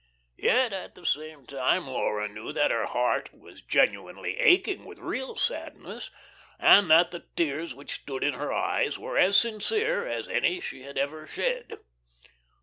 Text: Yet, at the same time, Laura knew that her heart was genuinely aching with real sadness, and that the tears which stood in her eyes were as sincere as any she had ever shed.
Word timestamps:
Yet, 0.39 0.73
at 0.73 0.95
the 0.95 1.05
same 1.05 1.45
time, 1.45 1.85
Laura 1.85 2.27
knew 2.27 2.51
that 2.53 2.71
her 2.71 2.87
heart 2.87 3.31
was 3.39 3.61
genuinely 3.61 4.35
aching 4.39 4.83
with 4.83 4.97
real 4.97 5.35
sadness, 5.35 6.09
and 6.57 6.89
that 6.89 7.11
the 7.11 7.27
tears 7.35 7.75
which 7.75 8.01
stood 8.01 8.23
in 8.23 8.33
her 8.33 8.51
eyes 8.51 8.97
were 8.97 9.19
as 9.19 9.37
sincere 9.37 10.07
as 10.07 10.27
any 10.27 10.59
she 10.59 10.81
had 10.81 10.97
ever 10.97 11.27
shed. 11.27 11.81